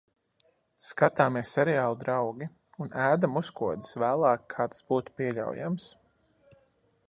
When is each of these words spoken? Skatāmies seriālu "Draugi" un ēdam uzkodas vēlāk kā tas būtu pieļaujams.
Skatāmies 0.85 1.51
seriālu 1.57 1.99
"Draugi" 1.99 2.47
un 2.85 2.91
ēdam 3.09 3.37
uzkodas 3.43 3.95
vēlāk 4.07 4.49
kā 4.55 4.69
tas 4.73 4.83
būtu 4.91 5.15
pieļaujams. 5.21 5.89